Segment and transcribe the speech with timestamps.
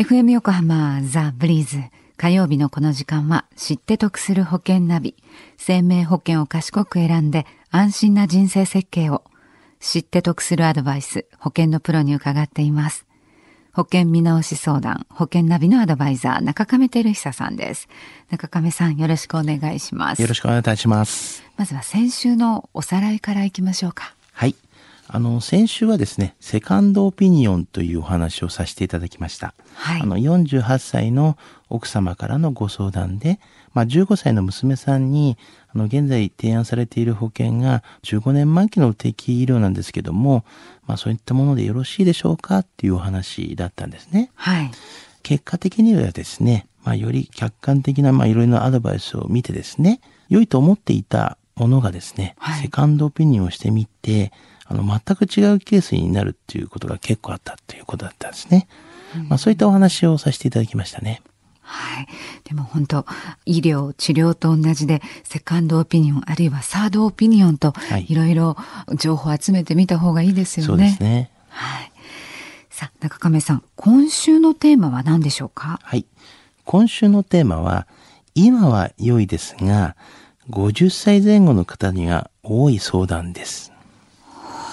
[0.00, 1.76] FM 横浜ザ・ブリーズ。
[2.16, 5.14] 火曜日のこの時間は知って得する保険ナビ。
[5.58, 9.24] 生命保険を賢く選んで安心な人生設計を。
[9.78, 13.04] 知って得するアドバイス保険のプロに伺っています。
[13.74, 17.86] 保険見直し相談保険ナビのアドバイザー中亀照久さんです。
[18.30, 20.22] 中亀さんよろしくお願いします。
[20.22, 21.44] よろしくお願いいたします。
[21.58, 24.14] まずは先週のおさらいからいきましょうか。
[24.32, 24.54] はい
[25.12, 29.54] あの、先週はですね、セカンドオピニオンというお話をさせていただきました。
[29.74, 30.02] はい。
[30.02, 31.36] あの、48歳の
[31.68, 33.40] 奥様からのご相談で、
[33.74, 35.36] まあ、15歳の娘さんに、
[35.74, 40.44] あの、現在提案されている保険が15年満期の定期医療なんですけども、
[40.86, 44.30] まあ、そういったものでよろしいでしょうかっていうお話だったんですね。
[44.36, 44.70] はい。
[45.24, 54.32] 結果的にはですね、まあ、より客観的な、まあ、いろいろなアドバイスを見てですね、良いと思っていたものがですね、はい、セカンドオピニオンをしてみて、
[54.70, 58.68] あの、全く違うケースになるっていうことが結構あったということだったんですね。
[59.28, 61.20] まあ、そういったお話をさせていただきましたね。
[61.60, 62.06] はい。
[62.44, 63.04] でも本当、
[63.46, 67.74] 医療、治療と同じで、セカンドオピニオン、あるいはサードオピニオンと、
[68.06, 68.56] いろいろ
[68.96, 70.66] 情報を集めてみた方がいいですよね。
[70.68, 71.30] そうですね。
[71.48, 71.92] はい。
[72.70, 75.80] さあ、中亀さん、今週のテーマは何でしょうか？
[75.82, 76.06] はい。
[76.64, 77.88] 今週のテーマは、
[78.36, 79.96] 今は良いですが、
[80.50, 83.69] 50歳前後の方には多い相談です。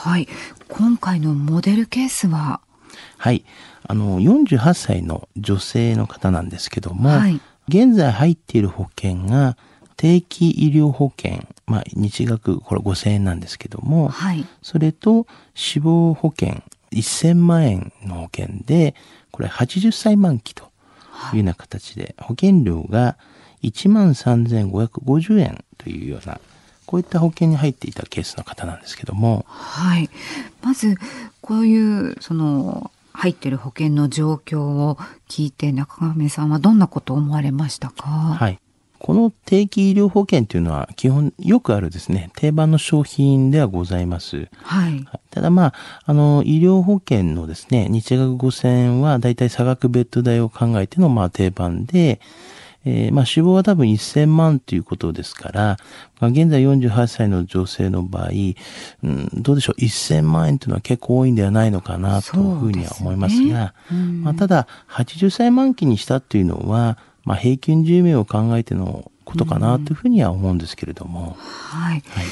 [0.00, 0.28] はい。
[0.70, 2.62] 今回のモデルケースは？
[3.18, 3.44] はい。
[3.86, 9.58] あの、48歳の女性の方なんですけども、はい、現在入っている保険が、
[9.98, 16.62] 定期医療保険、まあ、日額、これ5000円なんですけども、はい、それと死亡保険、
[16.92, 18.94] 1000万円の保険で、
[19.30, 20.70] これ80歳満期と
[21.34, 23.18] いうような形で、保険料が
[23.62, 26.40] 13,550円というような
[26.90, 29.44] こういった保険に入っていたケースの方なんですけども。
[29.46, 30.10] はい。
[30.60, 30.96] まず、
[31.40, 38.08] こういう、その、入っている保険の状況を聞いて中亀さんはどんなことを思われましたか？
[38.08, 38.58] はい。
[38.98, 44.48] この定期医療保険というのは基本よくあるですね、定番の商品ではございます。
[44.62, 45.06] はい。
[45.30, 45.74] ただまあ、
[46.06, 52.20] あの、医療保険のですね、日額5000円はだいたい差額ベッド代を考えてのまあ定番で、
[52.84, 55.76] えー、まあ死亡は多分1000万ということですから、
[56.18, 58.28] まあ、現在48歳の女性の場合、
[59.02, 71.36] うん、どうでしょう、1000万円というのは結構多いんではないのかなというふうには思いますが、すねまあ、ただ、80歳満期にしたというのは、まあ、平均寿命を考えてのことかなというふうには思うんですけれども。
[71.38, 72.24] はい、はい。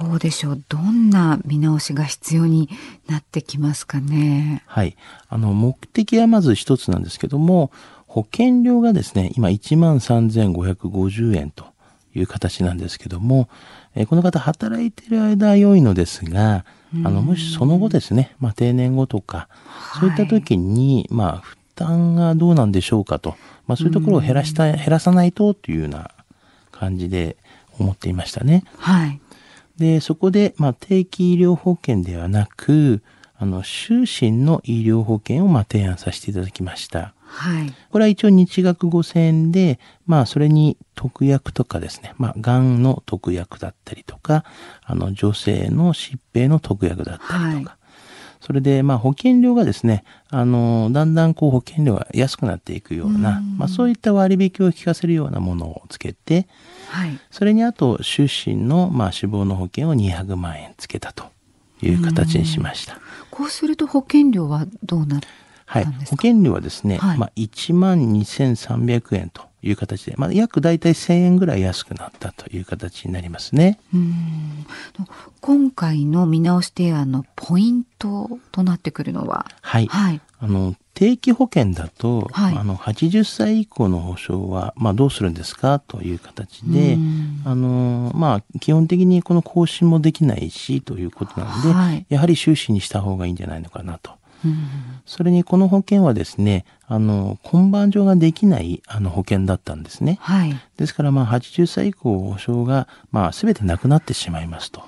[0.00, 0.62] どうでしょう？
[0.68, 2.68] どんな見直しが必要に
[3.08, 4.62] なってきますかね？
[4.66, 4.96] はい。
[5.28, 7.70] あの、目的はまず一つなんですけども、
[8.12, 11.64] 保険料がですね、今13,550円と
[12.14, 13.48] いう形なんですけども、
[13.94, 19.48] えこの方働いてる間は良いのですが、あの、もしその後ですね、まあ定年後とか、
[19.98, 23.34] そういった時に、まあ負担がどうなんでしょうかと、
[23.66, 26.10] まあそういうところを減らした、減らさないとというような
[26.70, 27.38] 感じで
[27.78, 28.64] 思っていましたね。
[28.76, 29.22] はい。
[29.78, 33.02] で、そこで、まあ定期医療保険ではなく、
[33.38, 37.14] あの、終身の医療保険をまあ提案させていただきました。
[37.32, 37.74] はい。
[37.90, 44.44] これは一応日額5000円で、まあそれに特約とかですね、まあ癌の特約だったりとか、
[44.84, 47.76] あの女性の疾病の特約だったりとか、はい、
[48.42, 56.46] それでまあ保険料がですね、あの、だんだんこう保険料が安くなっていくような、うまあそういった割引を効かせるようなものをつけて、
[56.90, 57.18] はい。
[57.30, 61.24] それにあと出身のまあ死亡の保険を200万円つけたと
[61.80, 62.96] いう形にしました。
[62.96, 62.98] う
[63.30, 65.26] こうすると保険料はどうなる
[65.72, 65.84] はい。
[65.84, 73.78] 保険料はですね、はい、まあ、1万2300円という形で、まあ、約大体1000円ぐらい安くなったという形になりますね。
[73.94, 74.66] うん
[75.40, 79.46] 今回の見直し提案のポイントとなってくるのは？
[79.60, 79.86] はい。
[79.86, 86.98] はい、あの、定期保険だと、はい、あの、80歳以降の保証は、まあ、どうするんですかという形で、
[87.44, 94.12] あの、まあ、基本的にこの更新もできないし、ということなので、はい、やはり収支にした方がいいんじゃないのかなと。
[95.06, 100.18] それにこの保険はですね、あの、今晩上ができないあの保険だったんですね。
[100.20, 100.54] はい。
[100.76, 104.82] ですからまあ80歳以降保証がまあ全てなくなってしまいますと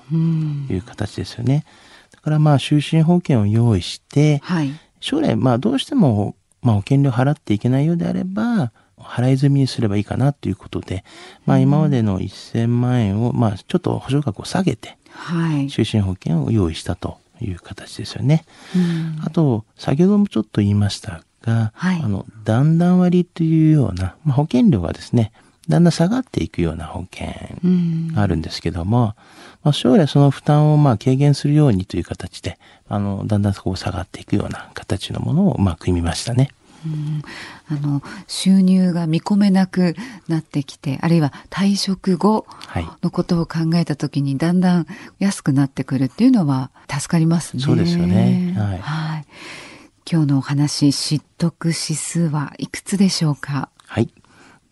[0.71, 1.65] いう形ですよね。
[2.13, 11.05] だからまあ就寝保険を用意して、はい、将来まあどうしてもまあ保険料払っていけないようであれば、払い済みにすればいいかなということで、
[11.47, 15.67] まあ今までの1000万円を、まあちょっと保証額を下げて、はい。
[15.67, 18.45] 就寝保険を用意したという形ですよね。
[19.25, 25.33] あと、先ほどもちょっと言いましたが、はい、あの、だんだん割というような、まあ、保険料がですね、
[25.69, 27.29] だんだん下がっていくような保険
[28.15, 29.15] があるんですけども、
[29.63, 32.59] まあ、将来その負担をまあ軽減するようにという形で、
[32.89, 36.51] あの、だんだんそこを下がっていくような形のものをまあ組みましたね。
[37.69, 39.95] あの収入が見込めなく
[40.29, 42.47] なってきてあるいは退職後
[43.03, 44.87] のことを考えた時にだんだん
[45.19, 47.63] 安くなってくるっていうのは助かりますね。
[47.63, 48.55] そうですよね。
[48.57, 48.79] はい。
[48.79, 49.27] はい、
[50.11, 53.71] 今日のお話知得指数はいくつでしょうか？
[53.87, 54.11] はい。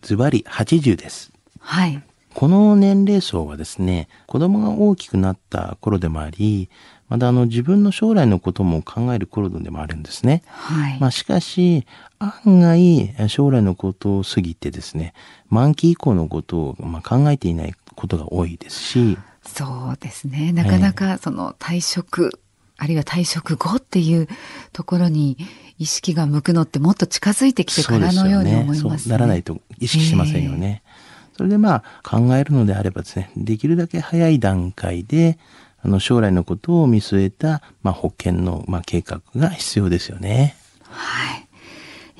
[0.02, 1.32] ズバリ80です。
[1.60, 2.02] はい。
[2.34, 6.70] この年齢層はですね、子供が大きくなった頃でもあり、
[7.08, 10.42] またあの自分の将来のことも考える頃でもあるんですね。
[10.46, 10.98] はい。
[10.98, 11.86] まあしかし、
[12.18, 15.12] 案外将来のことを過ぎてですね、
[15.50, 19.18] 満期以降のことをまあ考えていないことが多いですし。
[19.44, 20.52] そうですね。
[20.52, 22.38] なかなかその退職、えー、
[22.78, 24.28] あるいは退職後っていう
[24.72, 25.36] ところに
[25.78, 28.98] 意識が向くのってもっと近づいてきてからのように思いますね。
[28.98, 30.82] そうならないと意識しませんよね。
[30.86, 30.91] えー、
[31.36, 35.38] それでまあ考えるのであればですね、できるだけ早い段階で
[35.84, 40.56] あの将来のことを見据えた、まあ、保険の、まあ、計画が必要ですよね。
[40.88, 41.41] はい。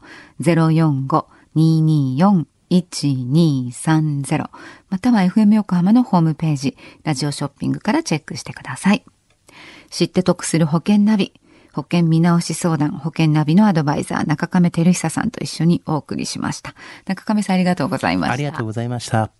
[1.55, 4.51] 045-224-1230 1230
[4.89, 9.05] または FM 横浜のホームページ、ラジオショッピングからチェックしてください。
[9.91, 11.33] 知って得する保険ナビ、
[11.73, 16.75] 保険見直し相談、保険ナビのアドバイザー、中亀照久さんと一緒にお送りしました。
[17.07, 18.35] 中亀さんありがとうございました。
[18.35, 19.40] ありがとうございました。